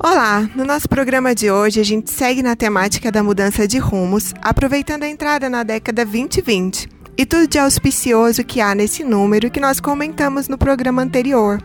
[0.00, 0.48] Olá!
[0.54, 5.02] No nosso programa de hoje, a gente segue na temática da mudança de rumos, aproveitando
[5.02, 9.80] a entrada na década 2020 e tudo de auspicioso que há nesse número que nós
[9.80, 11.60] comentamos no programa anterior.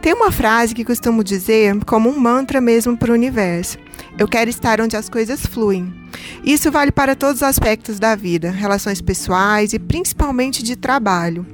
[0.00, 3.78] Tem uma frase que costumo dizer como um mantra mesmo para o universo.
[4.18, 5.92] Eu quero estar onde as coisas fluem.
[6.44, 11.46] Isso vale para todos os aspectos da vida, relações pessoais e principalmente de trabalho.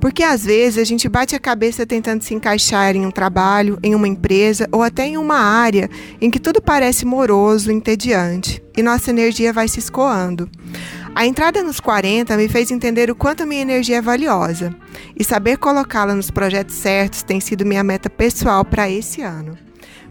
[0.00, 3.94] Porque às vezes a gente bate a cabeça tentando se encaixar em um trabalho, em
[3.94, 5.90] uma empresa ou até em uma área
[6.20, 10.48] em que tudo parece moroso, entediante, e nossa energia vai se escoando.
[11.14, 14.74] A entrada nos 40 me fez entender o quanto minha energia é valiosa,
[15.18, 19.56] e saber colocá-la nos projetos certos tem sido minha meta pessoal para esse ano.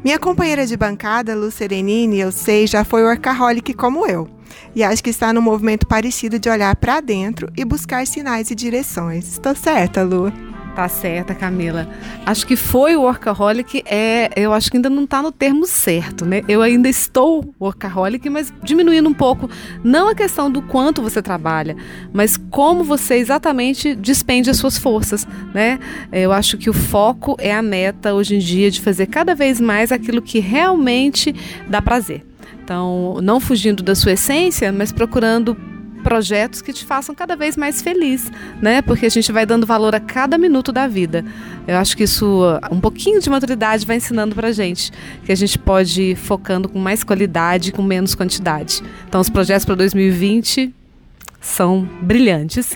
[0.06, 4.30] Minha companheira de bancada, Lu Serenini, eu sei, já foi workaholic como eu.
[4.76, 8.56] E acho que está num movimento parecido de olhar para dentro e buscar sinais e
[8.56, 9.28] direções.
[9.28, 10.32] Estou certa, Lu?
[10.76, 11.88] Tá certa, Camila.
[12.26, 16.26] Acho que foi o workaholic, é, eu acho que ainda não está no termo certo,
[16.26, 16.42] né?
[16.50, 19.50] Eu ainda estou workaholic, mas diminuindo um pouco,
[19.82, 21.78] não a questão do quanto você trabalha,
[22.12, 25.80] mas como você exatamente despende as suas forças, né?
[26.12, 29.62] Eu acho que o foco é a meta hoje em dia de fazer cada vez
[29.62, 31.34] mais aquilo que realmente
[31.70, 32.26] dá prazer.
[32.62, 35.56] Então, não fugindo da sua essência, mas procurando
[36.06, 38.80] projetos que te façam cada vez mais feliz, né?
[38.84, 41.26] Porque a gente vai dando valor a cada minuto da vida.
[41.68, 44.92] Eu acho que isso, um pouquinho de maturidade vai ensinando pra gente
[45.26, 48.84] que a gente pode ir focando com mais qualidade, com menos quantidade.
[49.08, 50.72] Então, os projetos para 2020
[51.42, 52.76] são brilhantes.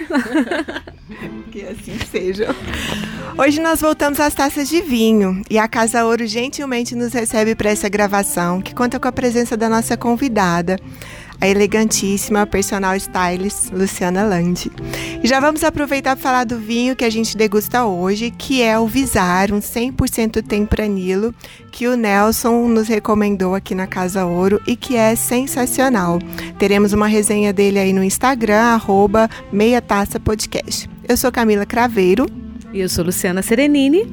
[1.51, 2.55] que assim seja.
[3.37, 7.69] Hoje nós voltamos às taças de vinho e a Casa Ouro gentilmente nos recebe para
[7.69, 10.79] essa gravação, que conta com a presença da nossa convidada,
[11.41, 14.71] a elegantíssima personal stylist Luciana Landi.
[15.23, 18.77] E já vamos aproveitar para falar do vinho que a gente degusta hoje, que é
[18.77, 21.33] o Visar, um 100% tempranilo,
[21.71, 26.19] que o Nelson nos recomendou aqui na Casa Ouro e que é sensacional.
[26.57, 30.89] Teremos uma resenha dele aí no Instagram, arroba Meia Taça Podcast.
[31.07, 32.27] Eu sou Camila Craveiro.
[32.71, 34.05] E eu sou Luciana Serenini.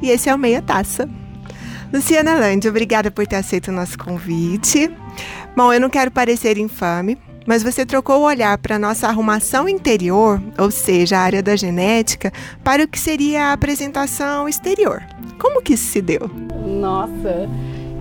[0.00, 1.08] E esse é o Meia Taça.
[1.92, 4.90] Luciana Landi, obrigada por ter aceito o nosso convite.
[5.56, 10.40] Bom, eu não quero parecer infame, mas você trocou o olhar para nossa arrumação interior,
[10.58, 15.02] ou seja, a área da genética, para o que seria a apresentação exterior.
[15.38, 16.30] Como que isso se deu?
[16.64, 17.48] Nossa,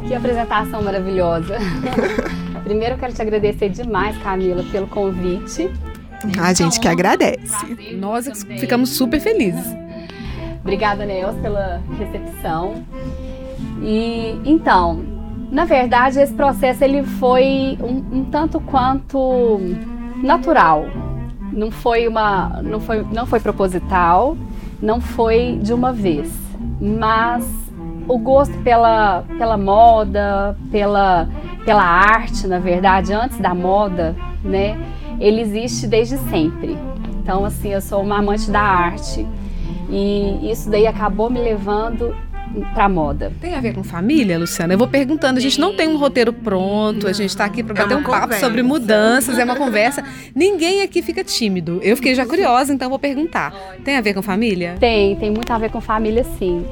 [0.07, 1.57] que apresentação maravilhosa.
[2.63, 5.71] Primeiro eu quero te agradecer demais, Camila, pelo convite.
[6.39, 7.95] A gente que agradece.
[7.95, 9.65] Nós ficamos super felizes.
[10.61, 12.85] Obrigada, Nelson, pela recepção.
[13.81, 15.18] E então,
[15.51, 19.59] na verdade, esse processo ele foi um, um tanto quanto
[20.23, 20.85] natural.
[21.51, 24.37] Não foi uma, não foi, não foi proposital,
[24.81, 26.31] não foi de uma vez,
[26.79, 27.45] mas
[28.07, 31.27] o gosto pela, pela moda, pela,
[31.65, 34.77] pela arte, na verdade, antes da moda, né?
[35.19, 36.77] Ele existe desde sempre.
[37.21, 39.27] Então, assim, eu sou uma amante da arte
[39.89, 42.15] e isso daí acabou me levando
[42.73, 43.31] para moda.
[43.39, 44.73] Tem a ver com família, Luciana?
[44.73, 47.09] Eu vou perguntando, a gente não tem um roteiro pronto, não.
[47.09, 48.27] a gente está aqui para é bater um conversa.
[48.27, 50.03] papo sobre mudanças, é uma conversa.
[50.35, 51.79] Ninguém aqui fica tímido.
[51.81, 53.53] Eu fiquei já curiosa, então vou perguntar.
[53.83, 54.75] Tem a ver com família?
[54.79, 56.65] Tem, tem muito a ver com família, sim.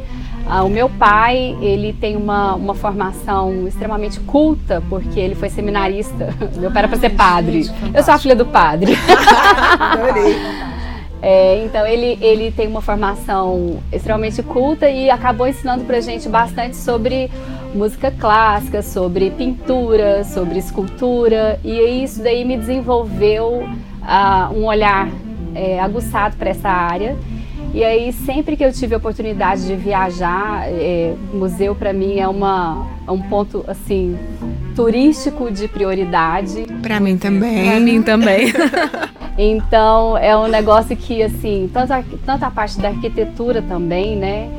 [0.49, 6.33] Ah, o meu pai, ele tem uma, uma formação extremamente culta, porque ele foi seminarista.
[6.55, 7.69] Meu pai era para ser padre.
[7.93, 8.93] Eu sou a filha do padre.
[9.77, 10.37] Adorei.
[11.21, 16.75] É, então ele, ele tem uma formação extremamente culta e acabou ensinando pra gente bastante
[16.75, 17.31] sobre
[17.73, 25.09] música clássica, sobre pintura, sobre escultura e isso daí me desenvolveu uh, um olhar
[25.55, 27.15] é, aguçado para essa área.
[27.73, 32.27] E aí sempre que eu tive a oportunidade de viajar, é, museu para mim é
[32.27, 34.17] uma é um ponto assim
[34.75, 36.65] turístico de prioridade.
[36.81, 37.69] Para mim também.
[37.69, 38.53] Para mim também.
[39.39, 44.49] Então é um negócio que assim, tanto a, tanto a parte da arquitetura também, né?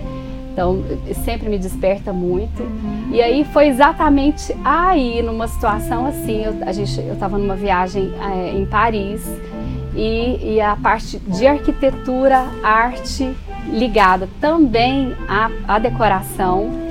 [0.53, 0.85] Então
[1.25, 2.63] sempre me desperta muito.
[3.11, 8.13] E aí foi exatamente aí, numa situação assim, eu, a gente, eu estava numa viagem
[8.21, 9.21] é, em Paris
[9.99, 13.35] e, e, a parte de arquitetura, arte
[13.73, 16.89] ligada também à, à decoração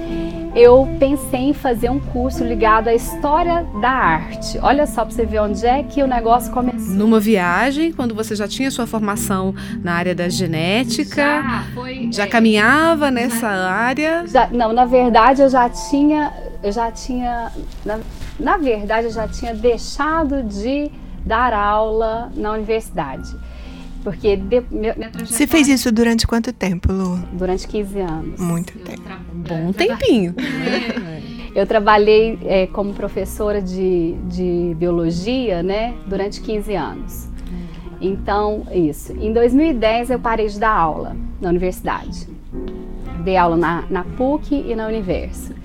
[0.57, 4.57] eu pensei em fazer um curso ligado à história da arte.
[4.59, 6.95] Olha só para você ver onde é que o negócio começou.
[6.95, 12.24] Numa viagem, quando você já tinha sua formação na área da genética, já, foi, já
[12.24, 14.25] é, caminhava nessa área?
[14.25, 16.33] Já, não, na verdade eu já tinha,
[16.63, 17.51] eu já tinha,
[17.86, 18.00] na,
[18.39, 20.89] na verdade eu já tinha deixado de
[21.27, 23.35] dar aula na universidade.
[24.03, 27.18] Porque de, minha, minha Você fez isso durante quanto tempo, Lu?
[27.33, 28.39] Durante 15 anos.
[28.39, 29.01] Muito tempo.
[29.33, 30.33] Bom tempinho.
[31.53, 31.62] É.
[31.62, 37.27] Eu trabalhei é, como professora de, de biologia, né, durante 15 anos.
[38.00, 39.12] Então, isso.
[39.13, 42.27] Em 2010 eu parei de dar aula na universidade.
[43.23, 45.56] Dei aula na, na PUC e na Universo.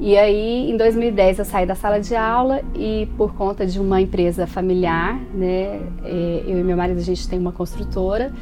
[0.00, 4.00] E aí, em 2010, eu saí da sala de aula e, por conta de uma
[4.00, 8.32] empresa familiar, né, é, eu e meu marido, a gente tem uma construtora,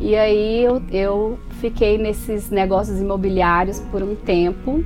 [0.00, 4.84] e aí eu, eu fiquei nesses negócios imobiliários por um tempo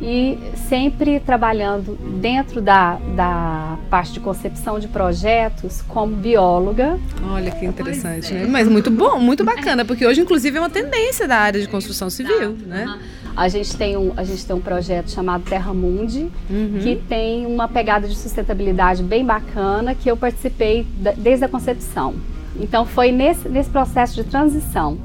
[0.00, 0.38] e
[0.68, 6.98] sempre trabalhando dentro da, da parte de concepção de projetos como bióloga.
[7.30, 8.40] Olha que interessante, é.
[8.40, 8.46] né?
[8.46, 12.10] Mas muito bom, muito bacana, porque hoje inclusive é uma tendência da área de construção
[12.10, 12.66] civil, tá.
[12.66, 12.98] né?
[13.36, 16.78] A gente tem um, a gente tem um projeto chamado Terra Mundi, uhum.
[16.82, 22.14] que tem uma pegada de sustentabilidade bem bacana, que eu participei da, desde a concepção.
[22.58, 24.96] Então foi nesse, nesse processo de transição,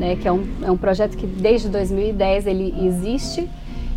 [0.00, 3.46] né, que é um, é um projeto que desde 2010 ele existe,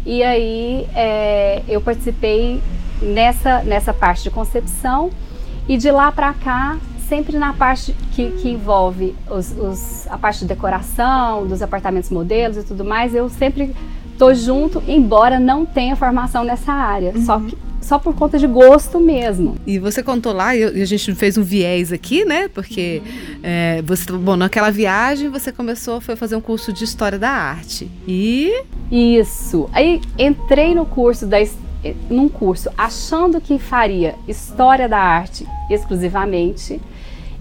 [0.05, 2.59] e aí é, eu participei
[3.01, 5.11] nessa, nessa parte de concepção
[5.69, 6.77] e de lá para cá
[7.11, 12.55] sempre na parte que, que envolve os, os, a parte de decoração, dos apartamentos modelos
[12.55, 13.75] e tudo mais, eu sempre
[14.17, 17.11] tô junto, embora não tenha formação nessa área.
[17.13, 17.25] Uhum.
[17.25, 19.57] Só que só por conta de gosto mesmo.
[19.67, 22.47] E você contou lá, e a gente fez um viés aqui, né?
[22.47, 23.39] Porque uhum.
[23.43, 27.91] é, você, bom, naquela viagem você começou foi fazer um curso de história da arte.
[28.07, 28.53] E
[28.89, 29.69] isso.
[29.73, 31.39] Aí entrei no curso da
[32.09, 36.79] num curso achando que faria história da arte exclusivamente.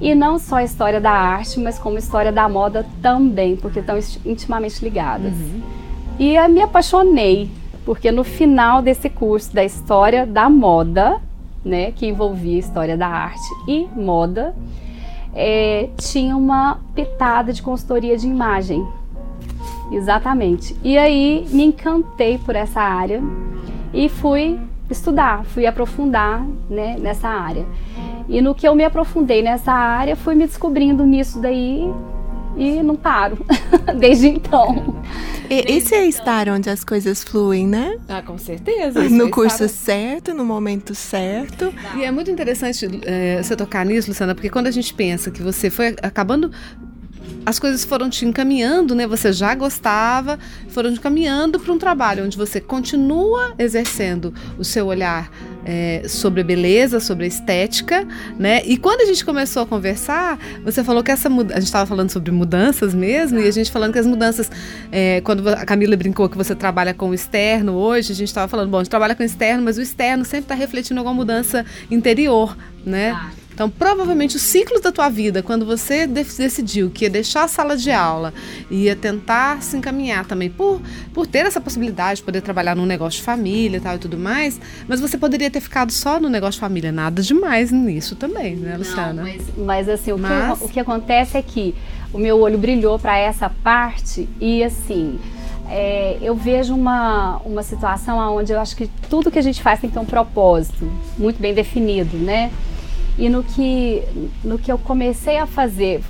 [0.01, 4.83] E não só história da arte, mas como história da moda também, porque estão intimamente
[4.83, 5.33] ligadas.
[5.33, 5.61] Uhum.
[6.19, 7.51] E eu me apaixonei,
[7.85, 11.21] porque no final desse curso da história da moda,
[11.65, 14.55] né, que envolvia história da arte e moda,
[15.35, 18.87] é, tinha uma pitada de consultoria de imagem.
[19.93, 20.77] Exatamente.
[20.83, 23.23] E aí me encantei por essa área
[23.93, 24.59] e fui
[24.89, 27.67] estudar, fui aprofundar né, nessa área.
[28.31, 31.93] E no que eu me aprofundei nessa área, fui me descobrindo nisso daí
[32.57, 33.45] e não paro
[33.99, 35.03] desde então.
[35.51, 37.99] E, esse é estar onde as coisas fluem, né?
[38.09, 39.09] Ah, com certeza.
[39.09, 39.69] No é curso estar...
[39.69, 41.75] certo, no momento certo.
[41.97, 45.43] E é muito interessante é, você tocar nisso, Luciana, porque quando a gente pensa que
[45.43, 46.53] você foi acabando
[47.45, 49.07] as coisas foram te encaminhando, né?
[49.07, 50.39] Você já gostava,
[50.69, 55.31] foram te encaminhando para um trabalho onde você continua exercendo o seu olhar
[55.65, 58.07] é, sobre a beleza, sobre a estética,
[58.39, 58.63] né?
[58.65, 61.87] E quando a gente começou a conversar, você falou que essa mudança, a gente estava
[61.87, 64.51] falando sobre mudanças mesmo, e a gente falando que as mudanças,
[64.91, 68.49] é, quando a Camila brincou que você trabalha com o externo hoje, a gente estava
[68.49, 71.15] falando, bom, a gente trabalha com o externo, mas o externo sempre está refletindo alguma
[71.15, 73.19] mudança interior, né?
[73.61, 77.77] Então, provavelmente, o ciclo da tua vida, quando você decidiu que ia deixar a sala
[77.77, 78.33] de aula
[78.71, 80.81] e ia tentar se encaminhar também por,
[81.13, 84.17] por ter essa possibilidade de poder trabalhar num negócio de família e tal e tudo
[84.17, 84.59] mais,
[84.89, 86.91] mas você poderia ter ficado só no negócio de família.
[86.91, 89.13] Nada demais nisso também, né, Luciana?
[89.13, 90.59] Não, mas, mas assim, o, mas...
[90.59, 91.75] Que, o que acontece é que
[92.15, 95.21] o meu olho brilhou para essa parte e assim.
[95.73, 99.79] É, eu vejo uma, uma situação onde eu acho que tudo que a gente faz
[99.81, 102.51] tem que ter um propósito muito bem definido, né?
[103.21, 104.03] E no que,
[104.43, 106.03] no que eu comecei a fazer,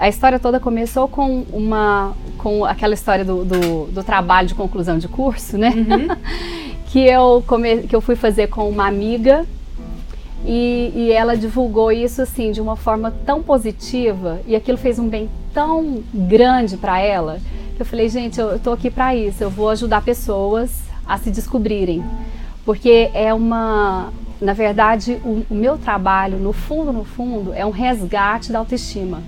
[0.00, 4.96] a história toda começou com uma com aquela história do, do, do trabalho de conclusão
[4.96, 5.68] de curso, né?
[5.76, 6.16] Uhum.
[6.88, 9.44] que, eu come, que eu fui fazer com uma amiga
[10.46, 15.08] e, e, ela divulgou isso assim de uma forma tão positiva e aquilo fez um
[15.08, 17.38] bem tão grande para ela
[17.76, 20.70] que eu falei, gente, eu, tô aqui para isso, eu vou ajudar pessoas
[21.06, 22.02] a se descobrirem.
[22.64, 27.70] Porque é uma, na verdade, o, o, meu trabalho, no fundo, no fundo, é um
[27.70, 29.22] resgate da autoestima.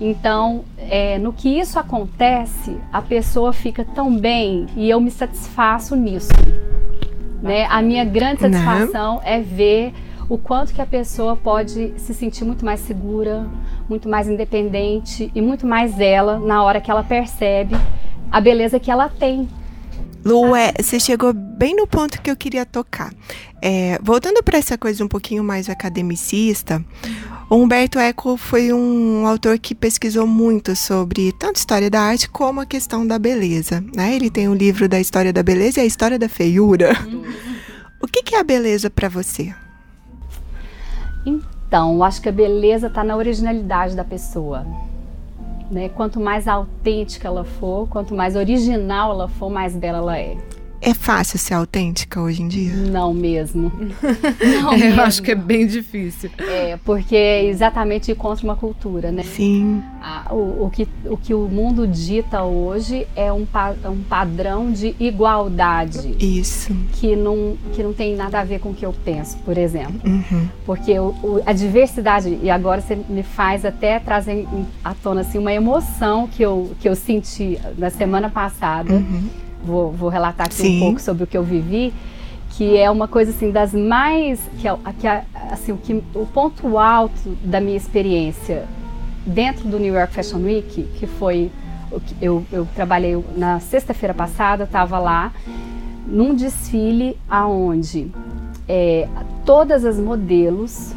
[0.00, 5.96] Então, é, no que isso acontece, a pessoa fica tão bem e eu me satisfaço
[5.96, 6.32] nisso.
[7.40, 7.66] Né?
[7.66, 9.22] A minha grande satisfação Não.
[9.24, 9.94] é ver
[10.28, 13.46] o quanto que a pessoa pode se sentir muito mais segura,
[13.88, 17.76] muito mais independente e muito mais ela na hora que ela percebe
[18.30, 19.48] a beleza que ela tem.
[20.26, 23.14] Lu, é, você chegou bem no ponto que eu queria tocar.
[23.62, 26.84] É, voltando para essa coisa um pouquinho mais academicista,
[27.48, 32.60] o Humberto Eco foi um autor que pesquisou muito sobre tanto história da arte como
[32.60, 33.84] a questão da beleza.
[33.94, 34.16] Né?
[34.16, 36.90] Ele tem um livro da história da beleza e a história da feiura.
[37.06, 37.22] Uhum.
[38.02, 39.54] O que, que é a beleza para você?
[41.24, 44.66] Então, acho que a beleza está na originalidade da pessoa.
[45.70, 45.88] Né?
[45.88, 50.36] Quanto mais autêntica ela for, quanto mais original ela for, mais bela ela é.
[50.86, 52.72] É fácil ser autêntica hoje em dia?
[52.72, 53.72] Não mesmo.
[54.62, 55.00] Não é, mesmo.
[55.00, 56.30] Eu acho que é bem difícil.
[56.38, 59.24] É, porque é exatamente contra uma cultura, né?
[59.24, 59.82] Sim.
[60.00, 64.70] Ah, o, o, que, o que o mundo dita hoje é um, pa, um padrão
[64.70, 66.14] de igualdade.
[66.20, 66.72] Isso.
[66.92, 70.00] Que não, que não tem nada a ver com o que eu penso, por exemplo.
[70.04, 70.48] Uhum.
[70.64, 74.46] Porque o, o, a diversidade, e agora você me faz até trazer
[74.84, 78.92] à tona assim, uma emoção que eu, que eu senti na semana passada.
[78.92, 80.76] Uhum vou, vou relatar aqui Sim.
[80.76, 81.92] um pouco sobre o que eu vivi,
[82.50, 85.06] que é uma coisa assim das mais que, é, que
[85.50, 88.64] assim o que o ponto alto da minha experiência
[89.26, 91.50] dentro do New York Fashion Week, que foi
[92.20, 95.32] eu, eu trabalhei na sexta-feira passada, estava lá
[96.06, 98.10] num desfile aonde
[98.68, 99.08] é,
[99.44, 100.92] todas as modelos,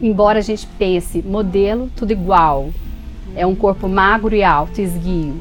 [0.00, 2.70] embora a gente pense modelo tudo igual,
[3.34, 5.40] é um corpo magro e alto, esguio,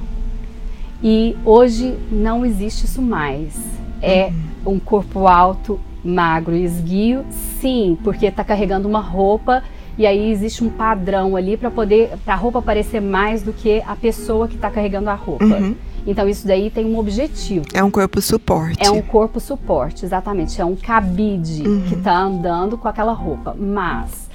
[1.03, 3.55] e hoje não existe isso mais.
[4.01, 4.31] É
[4.65, 7.25] um corpo alto, magro e esguio,
[7.59, 9.63] sim, porque está carregando uma roupa
[9.97, 13.81] e aí existe um padrão ali para poder para a roupa parecer mais do que
[13.85, 15.45] a pessoa que está carregando a roupa.
[15.45, 15.75] Uhum.
[16.07, 17.65] Então isso daí tem um objetivo.
[17.73, 18.83] É um corpo suporte.
[18.83, 20.59] É um corpo suporte, exatamente.
[20.59, 21.83] É um cabide uhum.
[21.87, 23.55] que está andando com aquela roupa.
[23.57, 24.29] Mas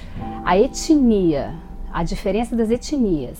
[0.45, 1.55] a etnia,
[1.93, 3.39] a diferença das etnias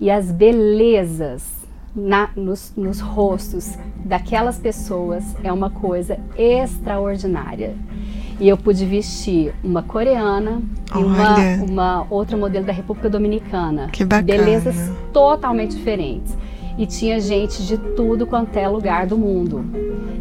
[0.00, 1.61] e as belezas
[1.94, 7.74] na, nos, nos rostos daquelas pessoas é uma coisa extraordinária.
[8.40, 10.60] E eu pude vestir uma coreana
[10.94, 13.88] e uma, uma, outra modelo da República Dominicana.
[13.92, 14.26] Que bacana.
[14.26, 16.36] Belezas totalmente diferentes.
[16.76, 19.64] E tinha gente de tudo quanto é lugar do mundo.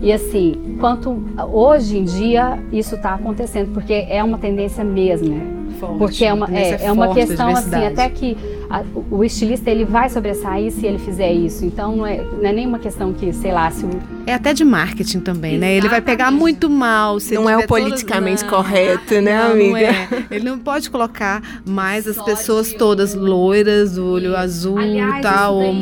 [0.02, 5.98] E assim, quanto hoje em dia isso está acontecendo, porque é uma tendência mesmo forte.
[5.98, 8.38] Porque é uma, é, é uma questão assim, até que
[8.70, 11.66] a, o estilista ele vai sobressair se ele fizer isso.
[11.66, 13.90] Então não é, não é nenhuma questão que, sei lá, se o...
[14.26, 15.60] É até de marketing também, Exatamente.
[15.60, 15.78] né?
[15.78, 17.20] Ele vai pegar muito mal.
[17.20, 18.56] Se não é o politicamente todas...
[18.56, 19.72] correto, né, não, amiga?
[19.72, 20.08] Não é.
[20.30, 25.56] Ele não pode colocar mais as pessoas todas loiras, do olho azul e tal.
[25.56, 25.74] Ou...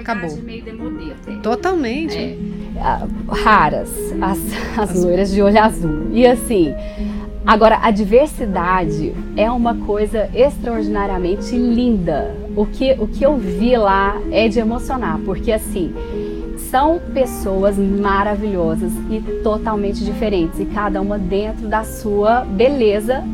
[0.00, 0.30] Acabou.
[1.42, 2.16] Totalmente.
[2.16, 2.38] É,
[3.28, 4.38] raras as,
[4.78, 6.08] as loiras de olho azul.
[6.12, 6.74] E assim,
[7.48, 12.36] Agora, a diversidade é uma coisa extraordinariamente linda.
[12.54, 15.94] O que, o que eu vi lá é de emocionar, porque assim,
[16.70, 23.24] são pessoas maravilhosas e totalmente diferentes, e cada uma dentro da sua beleza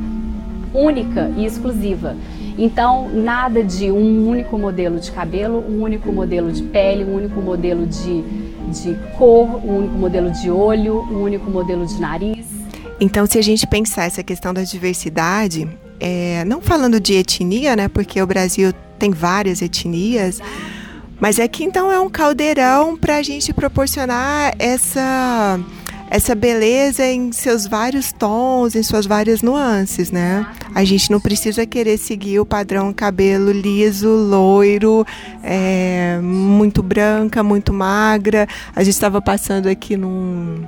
[0.72, 2.14] única e exclusiva.
[2.56, 7.40] Então, nada de um único modelo de cabelo, um único modelo de pele, um único
[7.40, 8.22] modelo de,
[8.70, 12.53] de cor, um único modelo de olho, um único modelo de nariz
[13.00, 15.68] então, se a gente pensar essa questão da diversidade,
[16.00, 20.40] é, não falando de etnia, né, porque o Brasil tem várias etnias,
[21.20, 25.58] mas é que então é um caldeirão para a gente proporcionar essa
[26.10, 30.46] essa beleza em seus vários tons, em suas várias nuances, né?
[30.72, 35.04] A gente não precisa querer seguir o padrão cabelo liso, loiro,
[35.42, 38.46] é, muito branca, muito magra.
[38.76, 40.62] A gente estava passando aqui num,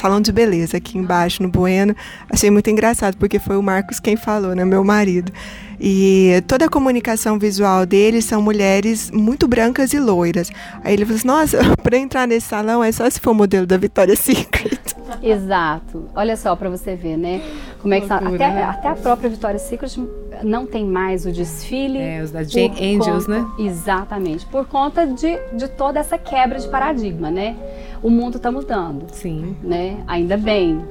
[0.00, 1.94] salão de beleza aqui embaixo no Bueno.
[2.30, 4.64] Achei muito engraçado, porque foi o Marcos quem falou, né?
[4.64, 5.32] Meu marido.
[5.78, 10.50] E toda a comunicação visual deles são mulheres muito brancas e loiras.
[10.82, 13.76] Aí ele falou assim: nossa, para entrar nesse salão é só se for modelo da
[13.76, 14.99] Victoria's Secret.
[15.22, 16.06] Exato.
[16.14, 17.40] Olha só para você ver, né?
[17.80, 18.62] Como é que Loucura, até, né?
[18.62, 19.96] até a própria Victoria's Secret
[20.42, 21.98] não tem mais o desfile.
[21.98, 23.50] É, os da Jane Angels, conta, né?
[23.58, 24.46] Exatamente.
[24.46, 27.56] Por conta de, de toda essa quebra de paradigma, né?
[28.02, 29.06] O mundo está mudando.
[29.12, 29.56] Sim.
[29.62, 30.02] Né?
[30.06, 30.82] Ainda bem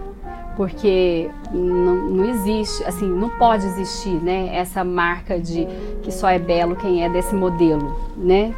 [0.59, 5.65] porque não, não, existe, assim, não pode existir, né, essa marca de
[6.03, 8.53] que só é belo quem é desse modelo, né?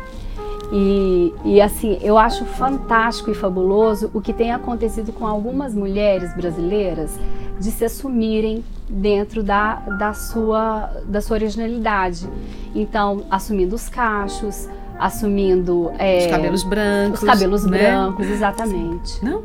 [0.71, 6.33] E, e assim, eu acho fantástico e fabuloso o que tem acontecido com algumas mulheres
[6.33, 7.19] brasileiras
[7.59, 12.27] de se assumirem dentro da, da, sua, da sua originalidade.
[12.73, 17.77] Então, assumindo os cachos, assumindo é, os cabelos brancos, os cabelos né?
[17.77, 19.23] brancos, exatamente.
[19.23, 19.43] Não?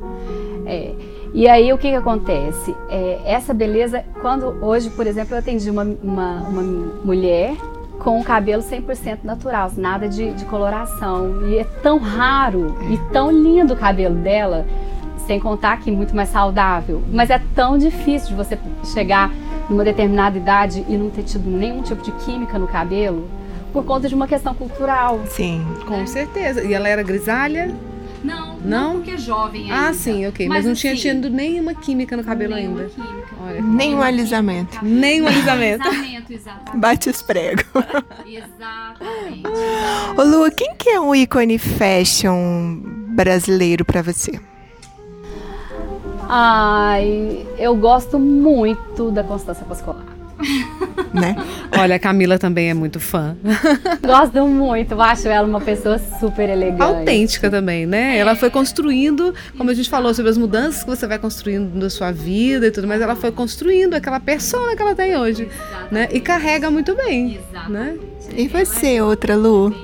[0.65, 0.95] É.
[1.35, 2.75] E aí o que, que acontece?
[2.89, 6.63] É, essa beleza, quando hoje, por exemplo, eu atendi uma, uma, uma
[7.05, 7.57] mulher
[8.07, 11.45] com o cabelo 100% natural, nada de, de, coloração.
[11.49, 14.65] E é tão raro e tão lindo o cabelo dela,
[15.27, 17.03] sem contar que muito mais saudável.
[17.13, 18.57] Mas é tão difícil de você
[18.95, 19.33] chegar
[19.69, 23.29] numa determinada idade e não ter tido nenhum tipo de química no cabelo
[23.73, 25.19] por conta de uma questão cultural.
[25.27, 26.63] Sim, com certeza.
[26.63, 27.75] E ela era grisalha?
[28.27, 29.89] Não, não, não porque é jovem ah, ainda.
[29.89, 30.49] Ah, sim, ok.
[30.49, 32.91] Mas, mas não assim, tinha tido nenhuma química no cabelo nenhuma ainda.
[32.91, 33.35] Química.
[33.41, 34.79] Olha, nenhum alisamento.
[34.85, 35.87] Nenhum alisamento.
[35.87, 36.33] alisamento.
[36.75, 37.65] Bate os pregos.
[38.27, 39.43] exatamente.
[40.17, 44.41] Ô Lu, quem que é um ícone fashion brasileiro para você?
[46.29, 50.16] Ai, eu gosto muito da Constância Pascolar.
[51.13, 51.35] Né?
[51.79, 53.37] Olha, a Camila também é muito fã.
[54.05, 56.83] Gosto muito, eu acho ela uma pessoa super elegante.
[56.83, 58.19] Autêntica também, né?
[58.19, 61.89] Ela foi construindo, como a gente falou sobre as mudanças que você vai construindo na
[61.89, 65.49] sua vida e tudo mais, ela foi construindo aquela persona que ela tem hoje,
[65.91, 66.09] né?
[66.13, 67.97] E carrega muito bem, né?
[68.37, 69.75] E você, outra Lu?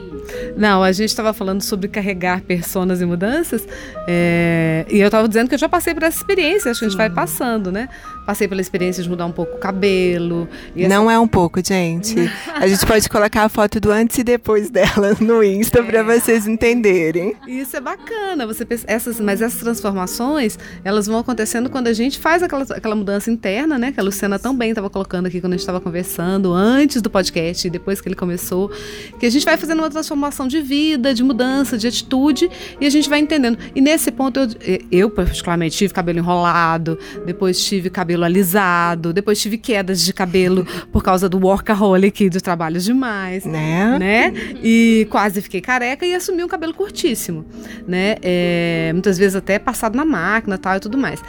[0.56, 3.66] Não, a gente estava falando sobre carregar personas e mudanças,
[4.06, 6.88] é, e eu estava dizendo que eu já passei por essa experiência, acho que a
[6.88, 7.88] gente vai passando, né?
[8.24, 10.48] Passei pela experiência de mudar um pouco o cabelo.
[10.76, 12.14] Não é um pouco, gente.
[12.54, 15.82] A gente pode colocar a foto do antes e depois dela no Insta é.
[15.82, 17.34] para vocês entenderem.
[17.48, 18.46] Isso é bacana.
[18.46, 23.30] Você essas, mas essas transformações, elas vão acontecendo quando a gente faz aquela, aquela mudança
[23.30, 23.90] interna, né?
[23.90, 27.66] Que a Luciana também estava colocando aqui quando a gente estava conversando, antes do podcast
[27.66, 28.70] e depois que ele começou.
[29.18, 32.48] Que a gente vai fazendo uma transformação de vida, de mudança, de atitude,
[32.80, 33.58] e a gente vai entendendo.
[33.74, 39.40] E nesse ponto, eu, eu particularmente tive cabelo enrolado, depois tive cabelo cabelo alisado, depois
[39.40, 43.98] tive quedas de cabelo por causa do workaholic, do trabalho demais, né?
[43.98, 44.32] né?
[44.62, 47.44] E quase fiquei careca e assumi um cabelo curtíssimo,
[47.86, 48.16] né?
[48.22, 51.22] É, muitas vezes até passado na máquina tal e tudo mais.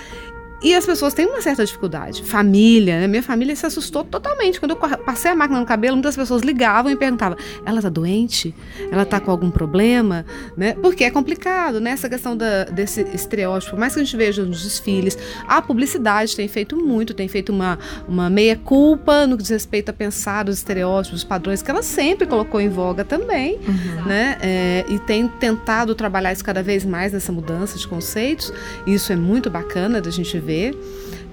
[0.64, 2.24] E as pessoas têm uma certa dificuldade.
[2.24, 3.08] Família, né?
[3.08, 4.60] Minha família se assustou totalmente.
[4.60, 8.56] Quando eu passei a máquina no cabelo, muitas pessoas ligavam e perguntavam: ela tá doente?
[8.90, 10.26] Ela tá com algum problema?
[10.56, 10.74] Né?
[10.82, 11.92] Porque é complicado, né?
[11.92, 13.72] Essa questão da, desse estereótipo.
[13.72, 15.18] Por mais que a gente veja nos desfiles,
[15.48, 17.78] a publicidade tem feito muito, tem feito uma,
[18.08, 22.26] uma meia-culpa no que diz respeito a pensar os estereótipos, os padrões, que ela sempre
[22.26, 24.06] colocou em voga também, uhum.
[24.06, 24.38] né?
[24.42, 28.54] É, e tem tentado trabalhar isso cada vez mais nessa mudança de conceitos.
[28.88, 30.78] E isso é muito bacana da gente ver ver,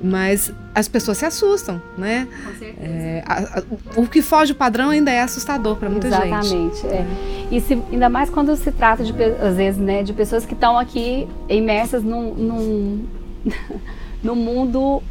[0.02, 2.26] mas as pessoas se assustam, né?
[2.44, 2.86] Com certeza.
[2.86, 3.62] É, a, a,
[3.96, 6.86] o que foge do padrão ainda é assustador para muita Exatamente, gente.
[6.86, 7.48] Exatamente.
[7.52, 7.56] É.
[7.56, 10.78] E se, ainda mais quando se trata de às vezes, né, de pessoas que estão
[10.78, 13.04] aqui imersas num, num,
[14.22, 15.02] num mundo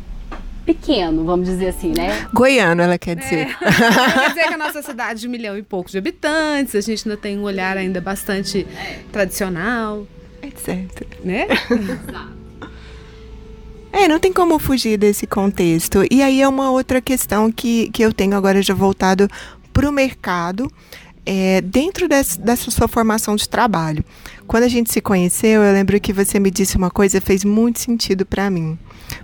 [0.65, 2.27] pequeno, vamos dizer assim, né?
[2.33, 3.47] Goiano, ela quer dizer.
[3.47, 3.53] É.
[4.13, 7.07] quer dizer que a nossa cidade de um milhão e pouco de habitantes, a gente
[7.07, 8.99] ainda tem um olhar ainda bastante é.
[9.11, 10.07] tradicional.
[10.41, 11.07] Etc.
[11.23, 11.47] Né?
[11.49, 12.38] Exato.
[13.91, 16.03] É, não tem como fugir desse contexto.
[16.09, 19.27] E aí é uma outra questão que, que eu tenho agora já voltado
[19.73, 20.71] para o mercado.
[21.25, 24.03] É, dentro desse, dessa sua formação de trabalho.
[24.47, 27.79] Quando a gente se conheceu, eu lembro que você me disse uma coisa fez muito
[27.79, 28.79] sentido para mim,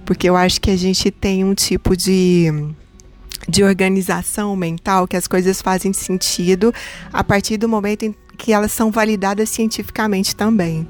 [0.06, 2.52] porque eu acho que a gente tem um tipo de
[3.48, 6.74] de organização mental que as coisas fazem sentido
[7.14, 10.88] a partir do momento em que elas são validadas cientificamente também.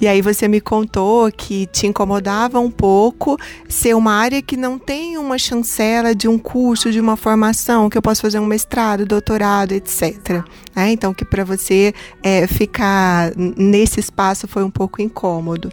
[0.00, 3.36] E aí você me contou que te incomodava um pouco
[3.68, 7.98] ser uma área que não tem uma chancela de um curso, de uma formação, que
[7.98, 10.42] eu posso fazer um mestrado, doutorado, etc.
[10.74, 15.70] É, então que para você é, ficar nesse espaço foi um pouco incômodo.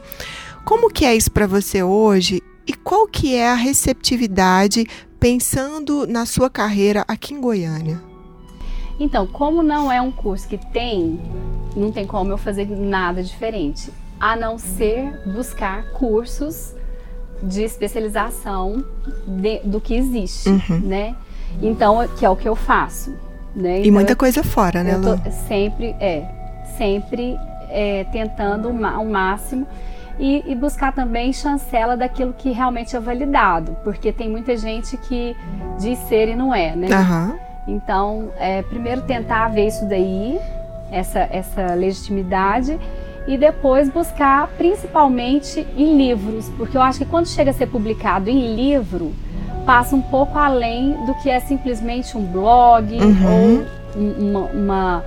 [0.65, 2.43] Como que é isso para você hoje?
[2.67, 4.85] E qual que é a receptividade
[5.17, 8.01] pensando na sua carreira aqui em Goiânia?
[8.99, 11.19] Então, como não é um curso que tem,
[11.75, 16.73] não tem como eu fazer nada diferente, a não ser buscar cursos
[17.41, 18.83] de especialização
[19.27, 20.79] de, do que existe, uhum.
[20.79, 21.15] né?
[21.61, 23.11] Então, que é o que eu faço,
[23.55, 23.77] né?
[23.77, 25.19] Então, e muita coisa fora, né, Lu?
[25.47, 26.27] Sempre, é,
[26.77, 27.37] sempre
[27.69, 29.67] é, tentando o máximo
[30.19, 35.35] e, e, buscar também chancela daquilo que realmente é validado, porque tem muita gente que
[35.79, 36.87] diz ser e não é, né?
[36.87, 37.46] Uhum.
[37.67, 40.39] Então, é, primeiro tentar ver isso daí,
[40.91, 42.79] essa, essa legitimidade,
[43.27, 48.29] e depois buscar principalmente em livros, porque eu acho que quando chega a ser publicado
[48.29, 49.13] em livro,
[49.65, 53.65] passa um pouco além do que é simplesmente um blog uhum.
[53.95, 55.03] ou uma, uma,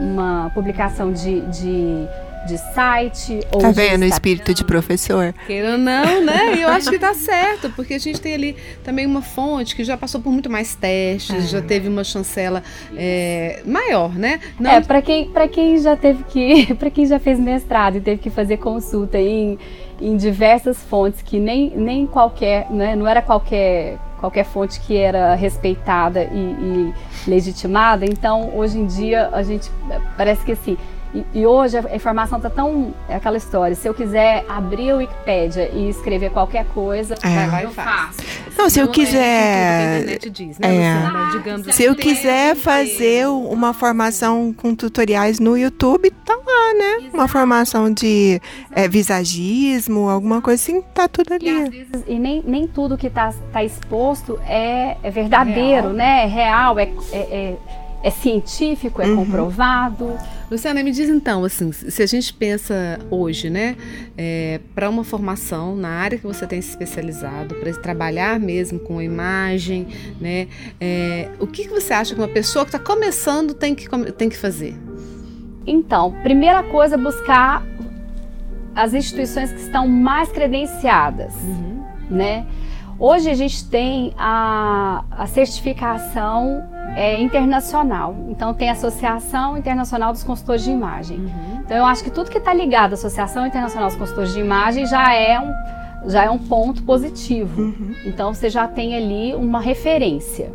[0.00, 2.08] uma publicação de, de
[2.46, 5.34] de site ou Tá vendo o espírito de professor?
[5.46, 6.56] Queira ou não, né?
[6.56, 9.84] E eu acho que tá certo, porque a gente tem ali também uma fonte que
[9.84, 11.48] já passou por muito mais testes, é.
[11.48, 12.62] já teve uma chancela
[12.96, 14.40] é, maior, né?
[14.58, 14.70] Não...
[14.70, 18.20] É, para quem, pra quem já teve que, para quem já fez mestrado e teve
[18.20, 19.58] que fazer consulta em,
[20.00, 25.34] em diversas fontes que nem, nem qualquer, né, não era qualquer qualquer fonte que era
[25.34, 26.94] respeitada e, e
[27.30, 28.04] legitimada.
[28.04, 29.70] Então, hoje em dia, a gente
[30.16, 30.76] parece que assim,
[31.14, 32.94] e, e, hoje a informação está tão.
[33.08, 33.74] É aquela história.
[33.74, 37.46] Se eu quiser abrir a Wikipédia e escrever qualquer coisa, é.
[37.46, 38.20] vai, eu faço.
[38.56, 40.04] Não, se eu quiser.
[40.04, 40.18] Né,
[40.60, 41.72] é.
[41.72, 46.96] se eu quiser fazer uma formação com tutoriais no YouTube, tá lá, né?
[46.98, 47.16] Exato.
[47.16, 48.40] Uma formação de
[48.72, 51.48] é, visagismo, alguma coisa assim, tá tudo ali.
[51.48, 55.92] E, vezes, e nem, nem tudo que tá, tá exposto é, é verdadeiro, real.
[55.94, 56.24] né?
[56.24, 57.56] É real, é, é,
[58.02, 59.16] é é científico, é uhum.
[59.16, 60.16] comprovado.
[60.50, 63.76] Luciana, me diz então, assim, se a gente pensa hoje, né,
[64.16, 68.98] é, para uma formação na área que você tem se especializado, para trabalhar mesmo com
[68.98, 69.86] a imagem,
[70.20, 70.48] né,
[70.80, 74.28] é, o que, que você acha que uma pessoa que está começando tem que, tem
[74.28, 74.74] que fazer?
[75.66, 77.62] Então, primeira coisa, buscar
[78.74, 81.84] as instituições que estão mais credenciadas, uhum.
[82.08, 82.46] né?
[82.98, 86.64] Hoje a gente tem a, a certificação
[86.96, 88.14] é, internacional.
[88.28, 91.18] Então tem a Associação Internacional dos Consultores de Imagem.
[91.18, 91.60] Uhum.
[91.64, 94.86] Então eu acho que tudo que está ligado à Associação Internacional dos Consultores de Imagem
[94.86, 97.60] já é um, já é um ponto positivo.
[97.60, 97.94] Uhum.
[98.04, 100.52] Então você já tem ali uma referência.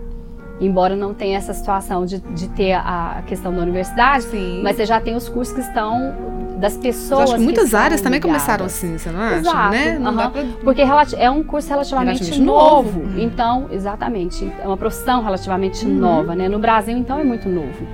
[0.60, 4.62] Embora não tenha essa situação de, de ter a, questão da universidade, Sim.
[4.64, 7.22] mas você já tem os cursos que estão das pessoas.
[7.22, 9.36] Acho que muitas que áreas também começaram assim, você não acha?
[9.38, 10.00] Exato, né?
[10.00, 10.30] Não uhum.
[10.30, 10.44] pra...
[10.64, 10.82] Porque
[11.18, 13.00] é um curso relativamente, relativamente novo.
[13.02, 13.20] novo.
[13.20, 14.52] Então, exatamente.
[14.62, 15.94] É uma profissão relativamente uhum.
[15.94, 16.48] nova, né?
[16.48, 17.88] No Brasil, então, é muito novo.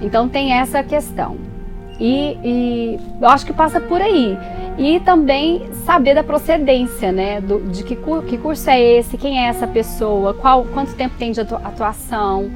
[0.00, 1.36] Então, tem essa questão.
[2.00, 4.38] E, e, eu acho que passa por aí.
[4.78, 7.40] E também saber da procedência, né?
[7.40, 11.32] Do, de que, que curso é esse, quem é essa pessoa, qual, quanto tempo tem
[11.32, 12.50] de atuação,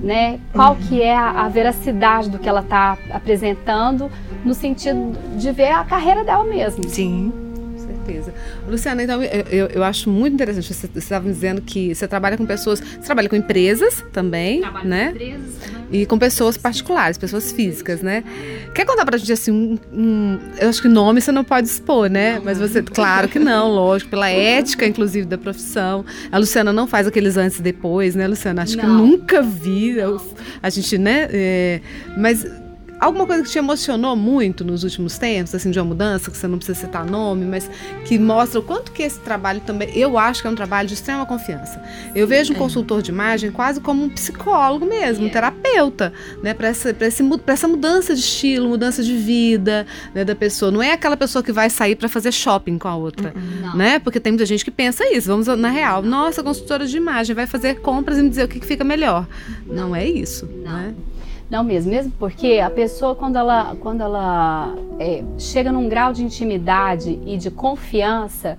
[0.00, 0.40] né?
[0.52, 0.78] Qual uhum.
[0.88, 4.10] que é a, a, veracidade do que ela está apresentando
[4.48, 6.88] no sentido de ver a carreira dela mesmo.
[6.88, 7.32] Sim
[8.08, 8.34] certeza.
[8.66, 10.72] Luciana, então eu, eu acho muito interessante.
[10.72, 15.08] Você estava dizendo que você trabalha com pessoas, você trabalha com empresas também, Trabalho né?
[15.10, 15.78] Com empresas.
[15.90, 18.22] E com pessoas particulares, pessoas físicas, né?
[18.74, 22.10] Quer contar pra gente assim um, um eu acho que nome você não pode expor,
[22.10, 22.36] né?
[22.36, 26.04] Não, Mas você, claro que não, lógico, pela ética inclusive da profissão.
[26.30, 28.62] A Luciana não faz aqueles antes e depois, né, Luciana?
[28.62, 28.84] Acho não.
[28.84, 29.96] que nunca vi.
[29.98, 30.20] Eu,
[30.62, 31.28] a gente, né?
[31.30, 31.80] É,
[32.16, 32.46] mas
[33.00, 36.48] Alguma coisa que te emocionou muito nos últimos tempos, assim, de uma mudança, que você
[36.48, 37.70] não precisa citar nome, mas
[38.04, 40.94] que mostra o quanto que esse trabalho também, eu acho que é um trabalho de
[40.94, 41.80] extrema confiança.
[42.14, 42.58] Eu vejo um é.
[42.58, 45.30] consultor de imagem quase como um psicólogo mesmo, um é.
[45.30, 50.72] terapeuta, né, para essa, essa mudança de estilo, mudança de vida né, da pessoa.
[50.72, 53.76] Não é aquela pessoa que vai sair para fazer shopping com a outra, uhum.
[53.76, 53.98] né?
[53.98, 55.28] Porque tem muita gente que pensa isso.
[55.28, 58.58] Vamos na real, nossa, consultora de imagem vai fazer compras e me dizer o que,
[58.58, 59.26] que fica melhor.
[59.66, 60.72] Não, não é isso, não.
[60.72, 60.94] né?
[61.50, 66.22] Não mesmo, mesmo porque a pessoa quando ela, quando ela é, chega num grau de
[66.22, 68.58] intimidade e de confiança,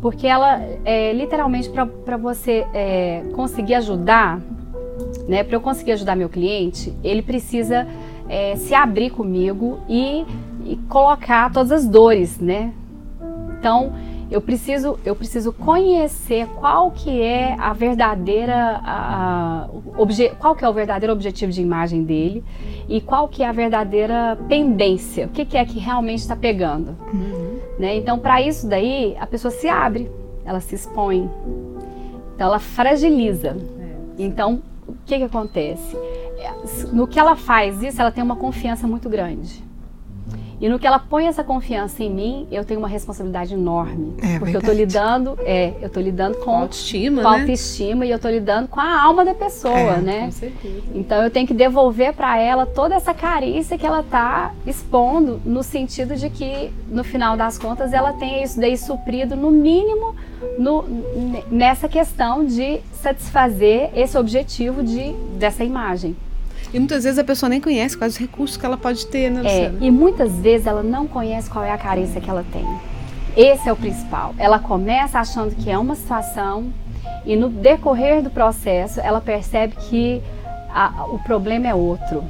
[0.00, 4.40] porque ela é, literalmente para você é, conseguir ajudar,
[5.28, 7.86] né, para eu conseguir ajudar meu cliente, ele precisa
[8.26, 10.24] é, se abrir comigo e,
[10.64, 12.72] e colocar todas as dores, né?
[13.58, 13.92] Então
[14.30, 20.64] eu preciso, eu preciso conhecer qual que é a verdadeira, a, a, obje, qual que
[20.64, 22.44] é o verdadeiro objetivo de imagem dele
[22.88, 26.96] e qual que é a verdadeira pendência, o que, que é que realmente está pegando.
[27.12, 27.58] Uhum.
[27.78, 27.96] Né?
[27.96, 30.08] Então, para isso daí, a pessoa se abre,
[30.44, 31.28] ela se expõe,
[32.34, 33.56] então ela fragiliza.
[34.18, 34.22] É.
[34.22, 35.96] Então, o que, que acontece?
[36.92, 39.62] No que ela faz isso, ela tem uma confiança muito grande.
[40.60, 44.14] E no que ela põe essa confiança em mim, eu tenho uma responsabilidade enorme.
[44.18, 44.56] É, porque verdade.
[44.56, 47.40] eu tô lidando, é, eu tô lidando com, com autoestima, com né?
[47.40, 50.24] autoestima e eu tô lidando com a alma da pessoa, é, né?
[50.26, 50.82] Com certeza.
[50.94, 55.62] Então eu tenho que devolver para ela toda essa carícia que ela tá expondo, no
[55.62, 60.14] sentido de que no final das contas ela tenha isso daí suprido no mínimo
[60.58, 60.84] no,
[61.50, 66.14] nessa questão de satisfazer esse objetivo de dessa imagem.
[66.72, 69.42] E muitas vezes a pessoa nem conhece quais os recursos que ela pode ter, né,
[69.42, 69.78] Luciana?
[69.80, 72.64] É, e muitas vezes ela não conhece qual é a carência que ela tem.
[73.36, 74.34] Esse é o principal.
[74.38, 76.72] Ela começa achando que é uma situação
[77.24, 80.22] e no decorrer do processo ela percebe que
[80.72, 82.24] a, o problema é outro.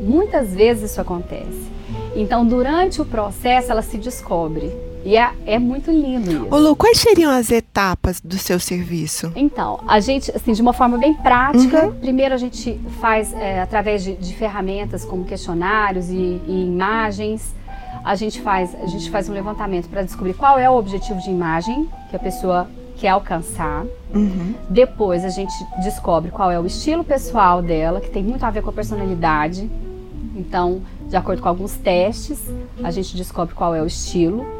[0.00, 1.68] Muitas vezes isso acontece.
[2.14, 4.72] Então, durante o processo, ela se descobre.
[5.04, 6.48] E é, é muito lindo isso.
[6.50, 9.32] Ô Lu, quais seriam as etapas do seu serviço?
[9.36, 11.94] Então, a gente, assim, de uma forma bem prática, uhum.
[11.94, 17.54] primeiro a gente faz é, através de, de, ferramentas como questionários e, e, imagens.
[18.04, 21.30] A gente faz, a gente faz um levantamento para descobrir qual é o objetivo de
[21.30, 23.84] imagem que a pessoa quer alcançar.
[24.14, 24.54] Uhum.
[24.68, 28.62] Depois a gente descobre qual é o estilo pessoal dela, que tem muito a ver
[28.62, 29.70] com a personalidade.
[30.36, 32.40] Então, de acordo com alguns testes,
[32.82, 34.57] a gente descobre qual é o estilo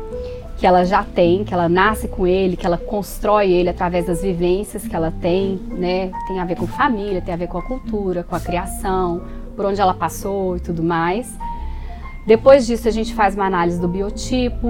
[0.59, 4.21] que ela já tem, que ela nasce com ele, que ela constrói ele através das
[4.21, 6.11] vivências que ela tem, né?
[6.27, 9.23] Tem a ver com família, tem a ver com a cultura, com a criação,
[9.55, 11.33] por onde ela passou e tudo mais.
[12.27, 14.69] Depois disso, a gente faz uma análise do biotipo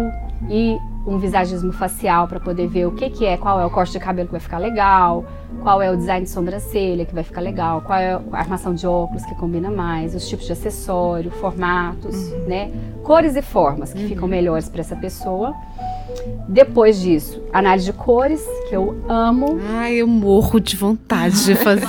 [0.51, 0.77] e
[1.09, 3.99] um visagismo facial para poder ver o que, que é, qual é o corte de
[3.99, 5.25] cabelo que vai ficar legal,
[5.63, 8.87] qual é o design de sobrancelha que vai ficar legal, qual é a armação de
[8.87, 12.45] óculos que combina mais, os tipos de acessório, formatos, uhum.
[12.47, 12.71] né?
[13.03, 14.09] Cores e formas que uhum.
[14.09, 15.55] ficam melhores para essa pessoa.
[16.49, 19.59] Depois disso, análise de cores, que eu amo.
[19.71, 21.87] Ai, eu morro de vontade de fazer.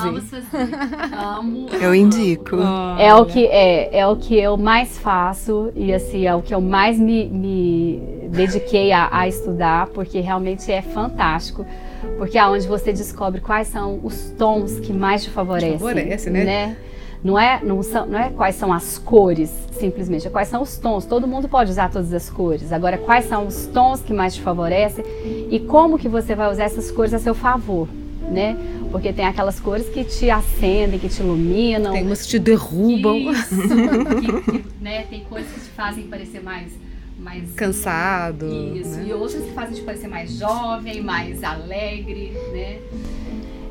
[1.18, 1.68] amo.
[1.82, 2.58] Eu indico.
[2.98, 6.54] É o que é, é o que eu mais faço e assim é o que
[6.54, 11.66] eu mais me, me dediquei a, a estudar, porque realmente é fantástico.
[12.18, 15.78] Porque é onde você descobre quais são os tons que mais te favorecem.
[15.78, 16.44] Favorece, né?
[16.44, 16.78] né?
[17.22, 20.78] Não é, não, são, não é quais são as cores, simplesmente, é quais são os
[20.78, 21.04] tons.
[21.06, 22.72] Todo mundo pode usar todas as cores.
[22.72, 25.04] Agora, quais são os tons que mais te favorecem
[25.52, 27.90] e como que você vai usar essas cores a seu favor,
[28.32, 28.56] né?
[28.90, 31.92] Porque tem aquelas cores que te acendem, que te iluminam.
[31.92, 33.18] Tem umas que te derrubam.
[33.18, 33.56] Isso,
[34.22, 36.72] que, que, né, tem coisas que te fazem parecer mais
[37.20, 38.46] mais cansado.
[38.76, 39.06] Isso, né?
[39.08, 42.80] e outras que fazem te parecer mais jovem, mais alegre, né?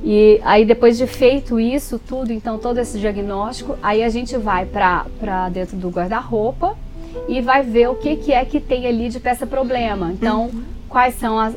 [0.02, 4.64] E aí depois de feito isso tudo, então todo esse diagnóstico, aí a gente vai
[4.64, 6.76] para dentro do guarda-roupa
[7.26, 10.12] e vai ver o que, que é que tem ali de peça problema.
[10.12, 10.62] Então, uhum.
[10.88, 11.54] quais são as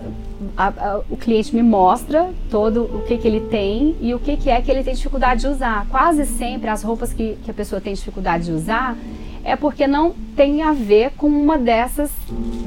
[0.57, 4.35] a, a, o cliente me mostra todo o que, que ele tem e o que,
[4.37, 5.85] que é que ele tem dificuldade de usar.
[5.89, 8.97] Quase sempre as roupas que, que a pessoa tem dificuldade de usar
[9.43, 12.11] é porque não tem a ver com uma dessas,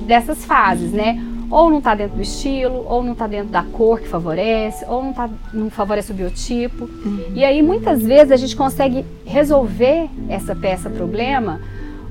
[0.07, 1.23] dessas fases, né?
[1.51, 5.03] ou não está dentro do estilo, ou não está dentro da cor que favorece, ou
[5.05, 6.85] não, tá, não favorece o biotipo.
[6.85, 7.27] Uhum.
[7.35, 11.61] E aí muitas vezes a gente consegue resolver essa peça problema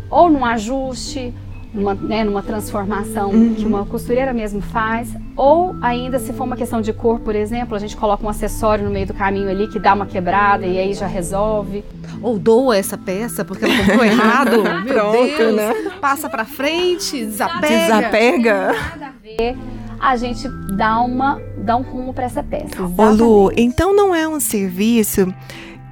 [0.10, 1.34] ou num ajuste,
[1.74, 3.56] numa, né, numa transformação uhum.
[3.56, 7.76] que uma costureira mesmo faz, ou ainda se for uma questão de cor, por exemplo,
[7.76, 10.78] a gente coloca um acessório no meio do caminho ali que dá uma quebrada e
[10.78, 11.84] aí já resolve.
[12.22, 14.64] Ou doa essa peça porque ela comprou errado.
[14.64, 15.56] Meu Pronto, Deus.
[15.56, 15.74] Né?
[16.00, 17.68] Passa para frente, desapega.
[17.68, 18.74] Desapega.
[18.74, 19.58] Nada a ver.
[20.00, 22.76] A gente dá uma dá um rumo para essa peça.
[22.76, 23.02] Exatamente.
[23.02, 25.34] Ô Lu, então não é um serviço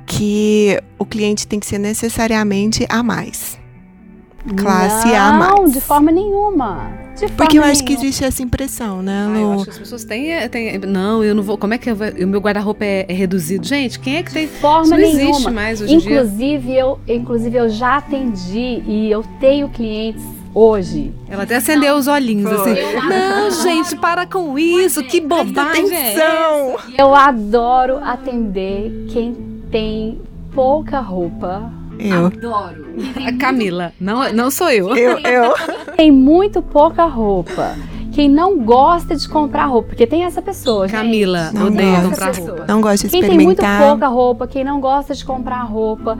[0.05, 3.60] que o cliente tem que ser necessariamente a mais
[4.57, 5.51] classe não, A mais.
[5.51, 6.91] Não, de forma nenhuma.
[7.13, 7.71] De forma Porque eu nenhuma.
[7.71, 9.27] acho que existe essa impressão, né?
[9.29, 11.57] Ah, eu acho que as pessoas têm, é, têm, Não, eu não vou.
[11.57, 13.65] Como é que eu, o meu guarda-roupa é, é, reduzido?
[13.65, 14.47] Gente, quem é que tem.
[14.47, 15.29] De forma Isso não nenhuma.
[15.29, 16.79] existe mais hoje inclusive, dia.
[16.79, 20.23] Eu, inclusive, eu já atendi e eu tenho clientes
[20.53, 21.13] hoje.
[21.29, 22.71] Ela até acendeu os olhinhos Foi.
[22.71, 22.81] assim.
[22.81, 25.85] Eu não, gente, para com isso, que bobagem.
[25.85, 26.77] Atenção.
[26.97, 29.33] É eu adoro atender quem
[29.71, 30.19] tem
[30.53, 32.27] pouca roupa eu.
[32.27, 32.85] Adoro.
[33.25, 34.95] A Camila, não, não sou eu.
[34.95, 35.53] Eu, eu.
[35.95, 37.75] Tem muito pouca roupa.
[38.11, 41.55] Quem não gosta de comprar roupa, porque tem essa pessoa, Camila, gente.
[41.55, 42.65] Não odeia comprar roupa.
[42.67, 43.55] Não gosta de quem experimentar.
[43.55, 46.17] Quem tem muito pouca roupa, quem não gosta de comprar roupa.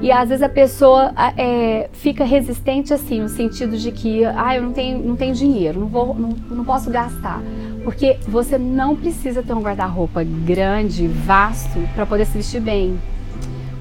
[0.00, 4.62] E às vezes a pessoa é, fica resistente assim, no sentido de que, ah, eu
[4.62, 7.42] não tenho, não tenho dinheiro, não, vou, não, não posso gastar.
[7.82, 12.98] Porque você não precisa ter um guarda-roupa grande, vasto, para poder se vestir bem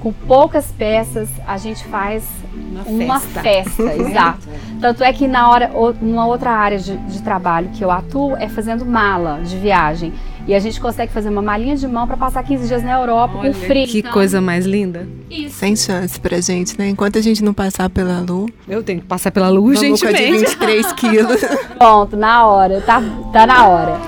[0.07, 4.47] com poucas peças a gente faz uma, uma festa, festa exato.
[4.79, 8.47] Tanto é que na hora, uma outra área de, de, trabalho que eu atuo é
[8.47, 10.13] fazendo mala de viagem.
[10.47, 13.37] E a gente consegue fazer uma malinha de mão para passar 15 dias na Europa
[13.37, 13.85] Olha, com frio.
[13.85, 15.05] Que então, coisa mais linda.
[15.29, 15.57] Isso.
[15.57, 16.87] Sem chance pra gente, né?
[16.87, 18.47] Enquanto a gente não passar pela lua.
[18.65, 19.99] Eu tenho que passar pela lua, gente.
[19.99, 21.41] de 23 quilos.
[21.77, 22.79] Pronto, na hora.
[22.79, 23.99] Tá, tá na hora.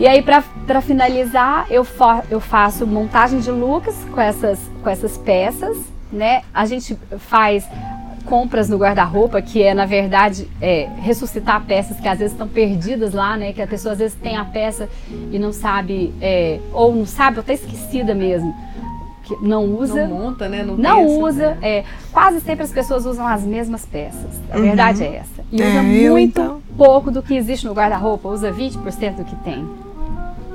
[0.00, 0.22] E aí,
[0.66, 5.78] para finalizar, eu, for, eu faço montagem de looks com essas, com essas peças,
[6.12, 6.42] né?
[6.52, 7.64] A gente faz
[8.24, 13.14] compras no guarda-roupa, que é, na verdade, é, ressuscitar peças que às vezes estão perdidas
[13.14, 13.52] lá, né?
[13.52, 14.88] Que a pessoa às vezes tem a peça
[15.30, 18.52] e não sabe, é, ou não sabe, ou está esquecida mesmo.
[19.22, 20.06] Que não usa.
[20.06, 20.64] Não monta, né?
[20.64, 21.50] Não, não pensa, usa.
[21.54, 21.58] Né?
[21.62, 24.40] É, quase sempre as pessoas usam as mesmas peças.
[24.50, 24.62] A uhum.
[24.62, 25.44] verdade é essa.
[25.52, 26.62] E é, usa muito então.
[26.76, 29.85] pouco do que existe no guarda-roupa, usa 20% do que tem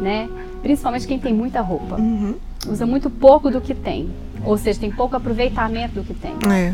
[0.02, 0.28] né?
[0.62, 1.96] Principalmente quem tem muita roupa.
[1.96, 2.36] Uhum.
[2.68, 4.10] Usa muito pouco do que tem.
[4.44, 6.34] Ou seja, tem pouco aproveitamento do que tem.
[6.52, 6.74] É.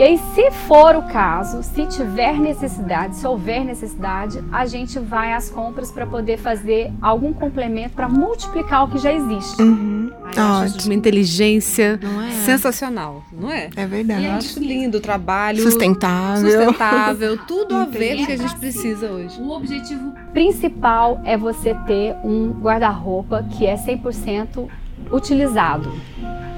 [0.00, 5.34] E aí, se for o caso, se tiver necessidade, se houver necessidade, a gente vai
[5.34, 9.60] às compras para poder fazer algum complemento para multiplicar o que já existe.
[9.60, 10.10] Uhum.
[10.24, 12.30] Ai, acho uma inteligência é?
[12.46, 13.68] sensacional, não é?
[13.76, 14.24] É verdade.
[14.24, 15.62] Eu acho lindo o trabalho.
[15.62, 16.50] Sustentável.
[16.50, 19.38] Sustentável, tudo a ver com o que a gente precisa hoje.
[19.38, 24.66] O objetivo principal é você ter um guarda-roupa que é 100%
[25.12, 25.92] utilizado,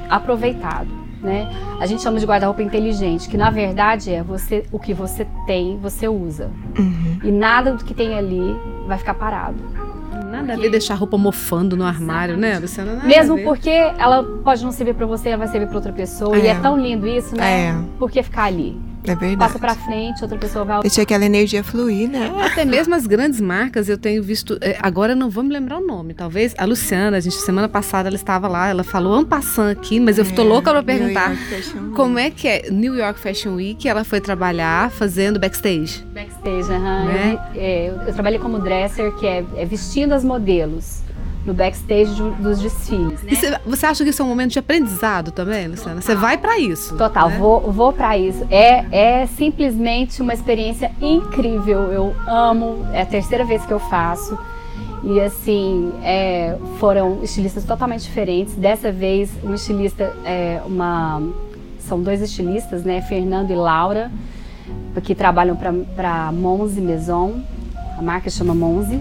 [0.09, 1.49] aproveitado né?
[1.81, 5.79] A gente chama de guarda-roupa inteligente, que na verdade é você o que você tem,
[5.79, 6.51] você usa.
[6.79, 7.19] Uhum.
[7.23, 8.57] E nada do que tem ali
[8.87, 9.63] vai ficar parado.
[10.31, 12.79] Nada a ver deixar a roupa mofando no armário, né, Exatamente.
[12.79, 13.05] né, Luciana?
[13.05, 16.37] Mesmo porque ela pode não servir para você, ela vai servir para outra pessoa.
[16.37, 16.41] É.
[16.41, 17.69] E é tão lindo isso, né?
[17.69, 17.75] É.
[17.99, 18.81] Por que ficar ali?
[19.05, 19.37] É verdade.
[19.37, 20.81] Passa pra frente, outra pessoa vai.
[20.83, 22.31] Deixa aquela energia fluir, né?
[22.45, 24.57] Até mesmo as grandes marcas eu tenho visto.
[24.61, 26.15] é, Agora eu não vou me lembrar o nome.
[26.15, 30.19] Talvez a Luciana, a gente, semana passada ela estava lá, ela falou ampassant aqui, mas
[30.19, 31.31] eu tô louca pra perguntar.
[31.31, 31.95] New York Fashion Week.
[31.97, 33.89] Como é que é New York Fashion Week?
[33.89, 36.05] Ela foi trabalhar fazendo backstage.
[36.15, 37.05] Backstage, aham.
[37.07, 37.39] Né?
[37.55, 41.02] Eu, é, eu- eu trabalhei como dresser, que é, é vestindo as modelos
[41.45, 43.21] no backstage do- dos desfiles.
[43.27, 46.01] E cê- você acha que isso é um momento de aprendizado também, Luciana?
[46.01, 46.97] Você vai pra isso.
[46.97, 47.37] Total, né?
[47.39, 48.47] vou, vou para isso.
[48.51, 48.85] É,
[49.23, 51.81] é simplesmente uma experiência incrível.
[51.93, 54.39] Eu amo, é a terceira vez que eu faço.
[55.05, 58.55] E assim, é, foram estilistas totalmente diferentes.
[58.55, 61.21] Dessa vez, um estilista, é, uma,
[61.81, 63.03] são dois estilistas, né?
[63.03, 64.13] Fernando e Laura,
[65.03, 67.43] que trabalham para Monze Maison.
[67.99, 69.01] A marca chama Monze.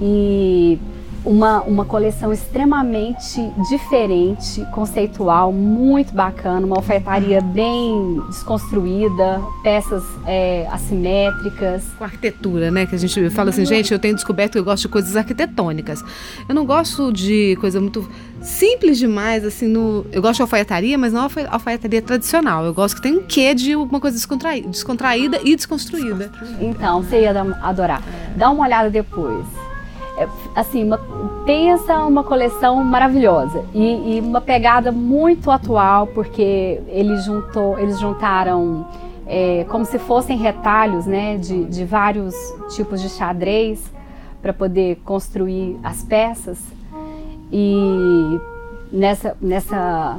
[0.00, 0.76] E
[1.24, 11.84] uma, uma coleção extremamente diferente, conceitual, muito bacana, uma alfaiataria bem desconstruída, peças é, assimétricas.
[11.98, 12.86] Com arquitetura, né?
[12.86, 16.02] Que a gente fala assim, gente, eu tenho descoberto que eu gosto de coisas arquitetônicas.
[16.48, 18.08] Eu não gosto de coisa muito
[18.40, 20.04] simples demais, assim, no...
[20.12, 22.64] eu gosto de alfaiataria, mas não alfa- alfaiataria tradicional.
[22.64, 26.30] Eu gosto que tem um quê de uma coisa descontraída, descontraída e desconstruída.
[26.60, 27.30] Então, você ia
[27.62, 28.02] adorar.
[28.36, 29.46] Dá uma olhada depois.
[30.18, 31.00] É, assim, uma-
[31.46, 38.86] pensa uma coleção maravilhosa e, e uma pegada muito atual, porque ele juntou, eles juntaram
[39.26, 42.34] é, como se fossem retalhos né, de, de vários
[42.74, 43.82] tipos de xadrez
[44.42, 46.58] para poder construir as peças.
[47.50, 48.38] E
[48.92, 50.18] nessa, nessa,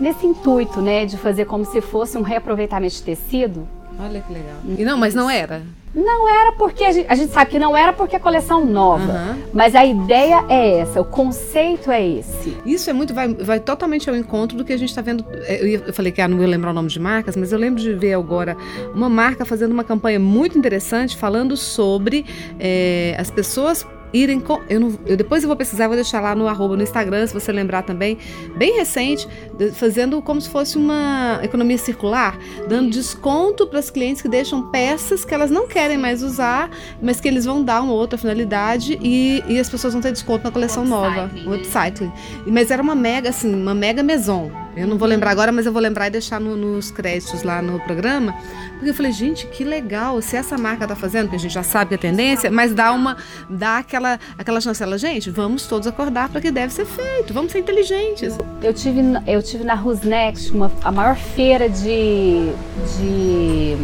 [0.00, 3.66] nesse intuito né, de fazer como se fosse um reaproveitamento de tecido,
[3.98, 4.56] Olha que legal.
[4.78, 5.62] E não, mas não era.
[5.96, 9.10] Não era porque a gente, a gente sabe que não era porque é coleção nova,
[9.12, 9.38] Aham.
[9.52, 12.56] mas a ideia é essa, o conceito é esse.
[12.66, 15.24] Isso é muito, vai, vai totalmente ao encontro do que a gente está vendo.
[15.46, 17.58] É, Eu, eu falei que ah, não ia lembrar o nome de marcas, mas eu
[17.58, 18.56] lembro de ver agora
[18.94, 22.26] uma marca fazendo uma campanha muito interessante falando sobre
[22.60, 24.60] é, as pessoas irem com.
[24.68, 27.34] Eu, não, eu depois eu vou pesquisar, vou deixar lá no arroba no Instagram, se
[27.34, 28.18] você lembrar também.
[28.56, 29.28] Bem recente,
[29.74, 35.24] fazendo como se fosse uma economia circular, dando desconto para as clientes que deixam peças
[35.24, 39.42] que elas não querem mais usar, mas que eles vão dar uma outra finalidade e,
[39.48, 41.26] e as pessoas vão ter desconto na coleção nova.
[41.26, 41.56] Upcycling, O né?
[41.58, 42.12] upcycling.
[42.46, 44.50] Mas era uma mega, assim, uma mega maison.
[44.76, 47.62] Eu não vou lembrar agora, mas eu vou lembrar e deixar no- nos créditos lá
[47.62, 48.34] no programa.
[48.74, 50.20] Porque eu falei, gente, que legal.
[50.20, 52.92] Se essa marca tá fazendo, que a gente já sabe que é tendência, mas dá
[52.92, 53.16] uma.
[53.48, 57.32] dá aquela, aquela chancela, gente, vamos todos acordar para que deve ser feito.
[57.32, 58.36] Vamos ser inteligentes.
[58.62, 62.50] Eu tive, eu tive na Rusnext, uma, a maior feira de,
[62.98, 63.76] de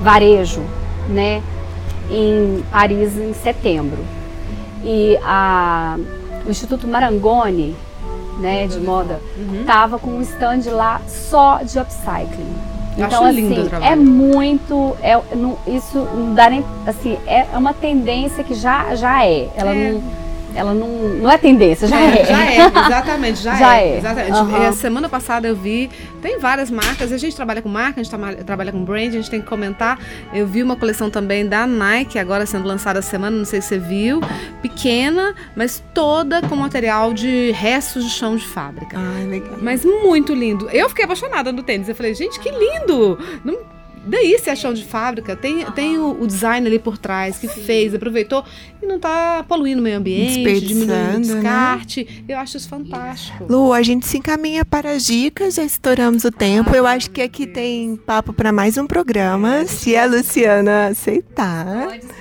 [0.00, 0.62] varejo,
[1.08, 1.42] né,
[2.10, 3.98] em Paris em setembro.
[4.82, 5.96] E a,
[6.46, 7.76] o Instituto Marangoni,
[8.40, 9.64] né, de moda, Uhum.
[9.64, 12.54] tava com um stand lá só de upcycling.
[12.98, 18.42] Eu Então, assim, é muito, é, não- isso não dá nem, assim, é uma tendência
[18.42, 19.48] que já, já é.
[19.56, 19.92] Ela É.
[19.92, 20.02] não,
[20.54, 22.24] ela não, não é tendência, já é.
[22.24, 23.88] Já é, exatamente, já, Já é.
[23.94, 23.98] é.
[23.98, 24.54] Exatamente.
[24.64, 25.90] É, semana passada eu vi,
[26.22, 29.12] tem várias marcas, a gente trabalha com marca, a gente trama- trabalha com brand, a
[29.12, 29.98] gente tem que comentar.
[30.32, 33.78] Eu vi uma coleção também da Nike, agora sendo lançada semana, não sei se você
[33.78, 34.20] viu,
[34.62, 38.96] pequena, mas toda com material de restos de chão de fábrica.
[38.98, 39.54] Ai, legal.
[39.60, 40.68] Mas muito lindo.
[40.70, 41.88] Eu fiquei apaixonada no tênis.
[41.88, 43.18] Eu falei, gente, que lindo!
[43.44, 43.69] Não-
[44.04, 47.46] Daí se é chão de fábrica, tem, tem o, o design ali por trás que
[47.48, 48.44] fez, aproveitou
[48.82, 51.40] e não tá poluindo o meio ambiente, diminuindo o né?
[51.40, 52.24] descarte.
[52.28, 53.44] Eu acho isso fantástico.
[53.48, 56.74] Lu, a gente se encaminha para as dicas, já estouramos o tempo.
[56.74, 61.88] Eu acho que aqui tem papo para mais um programa, se a Luciana aceitar.
[61.88, 62.19] que isso,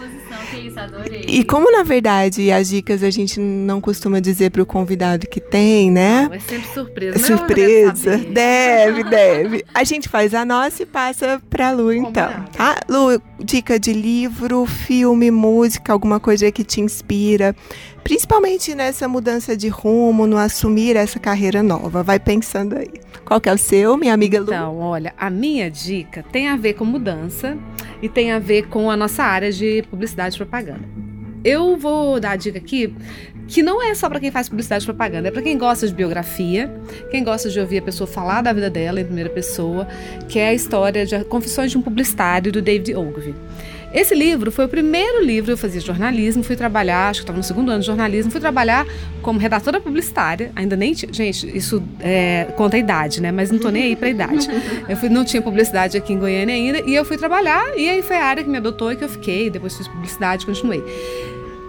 [0.83, 1.25] adorei.
[1.27, 5.39] E como na verdade as dicas a gente não costuma dizer para o convidado que
[5.39, 6.29] tem, né?
[6.31, 7.17] É sempre surpresa.
[7.17, 9.65] Mas Surpresa, deve deve.
[9.73, 12.29] A gente faz a nossa e passa pra Lu, então.
[12.55, 12.79] Tá?
[12.87, 17.55] Lu, dica de livro, filme, música, alguma coisa que te inspira,
[18.03, 22.03] principalmente nessa mudança de rumo, no assumir essa carreira nova.
[22.03, 22.89] Vai pensando aí.
[23.25, 24.47] Qual que é o seu, minha amiga Lu?
[24.47, 27.55] Então, olha, a minha dica tem a ver com mudança
[28.01, 30.87] e tem a ver com a nossa área de publicidade e propaganda.
[31.43, 32.93] Eu vou dar a dica aqui
[33.47, 35.93] que não é só para quem faz publicidade e propaganda, é para quem gosta de
[35.93, 36.71] biografia,
[37.09, 39.87] quem gosta de ouvir a pessoa falar da vida dela em primeira pessoa,
[40.27, 43.33] que é a história de Confissões de um Publicitário do David Ogilvy.
[43.93, 47.43] Esse livro foi o primeiro livro, eu fazia jornalismo, fui trabalhar, acho que estava no
[47.43, 48.85] segundo ano de jornalismo, fui trabalhar
[49.21, 53.57] como redatora publicitária, ainda nem tinha, gente, isso é, conta a idade, né, mas não
[53.57, 54.47] tô nem aí pra idade.
[54.87, 58.01] Eu fui, não tinha publicidade aqui em Goiânia ainda, e eu fui trabalhar, e aí
[58.03, 60.83] foi a área que me adotou e que eu fiquei, depois fiz publicidade, continuei.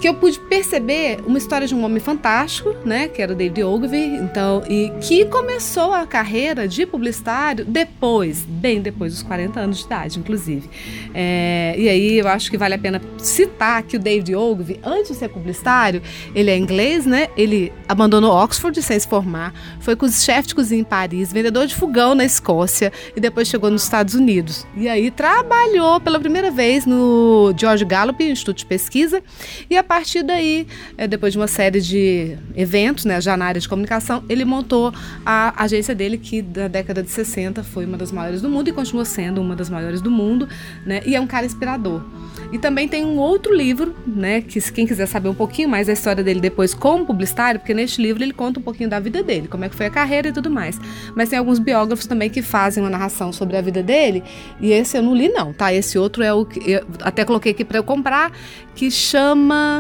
[0.01, 3.63] Que eu pude perceber uma história de um homem fantástico, né, que era o David
[3.63, 9.79] Ogilvy, então, e que começou a carreira de publicitário depois, bem depois dos 40 anos
[9.79, 10.71] de idade, inclusive.
[11.13, 15.09] É, e aí eu acho que vale a pena citar que o David Ogilvy, antes
[15.09, 16.01] de ser publicitário,
[16.35, 17.29] ele é inglês, né?
[17.37, 21.67] Ele abandonou Oxford sem se formar, foi com os chefes de cozinha em Paris, vendedor
[21.67, 24.67] de fogão na Escócia e depois chegou nos Estados Unidos.
[24.75, 29.23] E aí trabalhou pela primeira vez no George Gallup, Instituto de Pesquisa,
[29.69, 33.61] e a partir daí, é, depois de uma série de eventos, né, já na área
[33.61, 34.95] de comunicação, ele montou
[35.27, 38.73] a agência dele, que da década de 60 foi uma das maiores do mundo e
[38.73, 40.49] continua sendo uma das maiores do mundo,
[40.87, 42.05] né, e é um cara inspirador.
[42.53, 45.93] E também tem um outro livro, né, que quem quiser saber um pouquinho mais da
[45.93, 49.49] história dele depois como publicitário, porque neste livro ele conta um pouquinho da vida dele,
[49.49, 50.79] como é que foi a carreira e tudo mais.
[51.17, 54.23] Mas tem alguns biógrafos também que fazem uma narração sobre a vida dele,
[54.61, 55.75] e esse eu não li não, tá?
[55.75, 58.31] Esse outro é o que eu até coloquei aqui para eu comprar,
[58.77, 59.80] que chama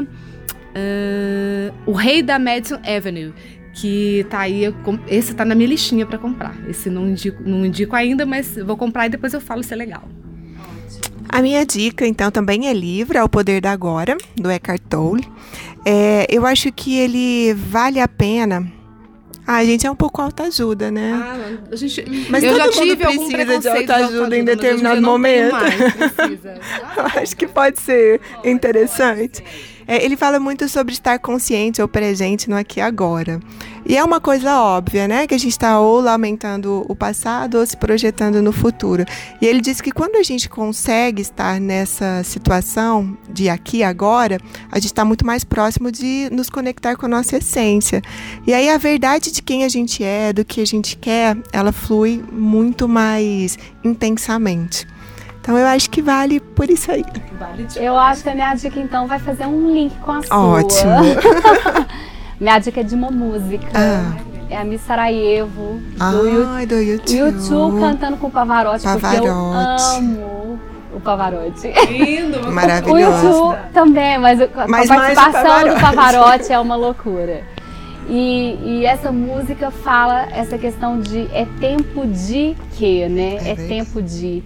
[0.70, 3.32] uh, O Rei da Madison Avenue,
[3.72, 4.62] que tá aí,
[5.08, 6.56] esse tá na minha listinha para comprar.
[6.68, 9.76] Esse não indico, não indico ainda, mas vou comprar e depois eu falo se é
[9.76, 10.08] legal.
[11.28, 15.24] A minha dica, então, também é livro, é O Poder da Agora, do Eckhart Tolle.
[15.84, 18.70] É, eu acho que ele vale a pena.
[19.46, 21.12] Ah, gente, é um pouco autoajuda, né?
[21.12, 25.52] Ah, a gente, mas eu todo já mundo tive precisa de autoajuda em determinado momento.
[25.52, 25.74] Mais,
[26.96, 29.42] eu acho que pode ser interessante.
[29.90, 33.40] É, ele fala muito sobre estar consciente ou presente no aqui e agora.
[33.84, 35.26] E é uma coisa óbvia, né?
[35.26, 39.04] Que a gente está ou lamentando o passado ou se projetando no futuro.
[39.42, 44.38] E ele diz que quando a gente consegue estar nessa situação de aqui e agora,
[44.70, 48.00] a gente está muito mais próximo de nos conectar com a nossa essência.
[48.46, 51.72] E aí a verdade de quem a gente é, do que a gente quer, ela
[51.72, 54.86] flui muito mais intensamente.
[55.40, 57.04] Então eu acho que vale por isso aí.
[57.38, 60.36] Vale eu acho que a minha dica então vai fazer um link com a sua.
[60.36, 60.92] Ótimo.
[62.38, 63.66] minha dica é de uma música.
[63.74, 64.16] Ah.
[64.50, 67.16] É a Miss Sarajevo ah, do, do YouTube.
[67.16, 69.16] YouTube cantando com o Pavarotti, Pavarotti.
[69.16, 70.60] porque eu amo
[70.92, 71.72] o Pavarotti.
[71.88, 72.92] Lindo, maravilhoso.
[72.92, 74.38] O YouTube também, mas,
[74.68, 75.74] mas a participação Pavarotti.
[75.74, 77.44] do Pavarotti é uma loucura.
[78.08, 83.36] E, e, essa música fala essa questão de é tempo de quê, né?
[83.44, 84.42] É, é tempo de.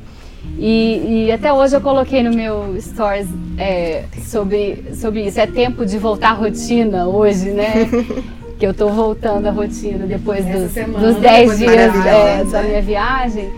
[0.59, 3.27] E, e, até hoje eu coloquei no meu stories
[3.59, 5.41] é, sobre, sobre isso.
[5.41, 7.89] É tempo de voltar à rotina hoje, né?
[8.59, 13.51] que eu estou voltando à rotina depois dos, dos 10 dias é, da minha viagem.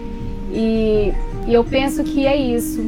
[0.50, 1.12] E,
[1.46, 2.80] e, eu penso que é isso.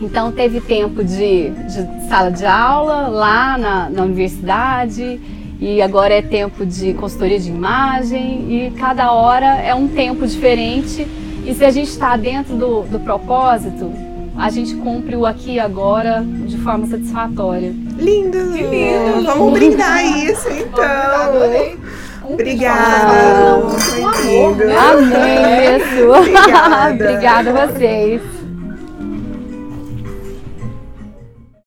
[0.00, 5.20] Então teve tempo de, de sala de aula lá na, na universidade
[5.60, 11.06] e agora é tempo de consultoria de imagem e cada hora é um tempo diferente
[11.44, 13.92] e se a gente está dentro do, do propósito,
[14.36, 17.74] a gente cumpre o aqui e agora de forma satisfatória.
[17.98, 18.52] Lindo!
[18.52, 19.24] Que lindo!
[19.26, 22.32] Vamos brindar isso então!
[22.32, 23.58] Obrigada!
[23.98, 24.76] Um amor, né?
[24.76, 26.08] Amém, isso!
[26.10, 27.04] Obrigada.
[27.04, 28.31] Obrigada a vocês!